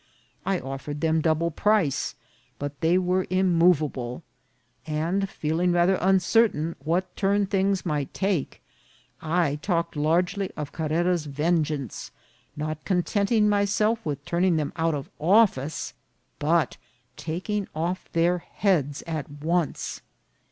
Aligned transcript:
I 0.47 0.57
offered 0.59 1.01
them 1.01 1.21
double 1.21 1.51
price, 1.51 2.15
but 2.57 2.81
they 2.81 2.97
were 2.97 3.27
immovable; 3.29 4.23
and 4.87 5.29
feeling 5.29 5.71
rather 5.71 5.93
uncertain 6.01 6.75
what 6.83 7.15
turn 7.15 7.45
things 7.45 7.85
might 7.85 8.11
take, 8.11 8.63
I 9.21 9.57
talked 9.57 9.95
largely 9.95 10.49
of 10.57 10.71
Carrera's 10.71 11.27
vengeance, 11.27 12.09
not 12.57 12.83
contenting 12.83 13.47
myself 13.47 14.03
with 14.03 14.25
turning 14.25 14.55
them 14.55 14.73
out 14.75 14.95
of 14.95 15.11
office, 15.19 15.93
but 16.39 16.77
taking 17.15 17.67
off 17.75 18.11
their 18.11 18.39
heads 18.39 19.03
at 19.03 19.29
once. 19.29 20.01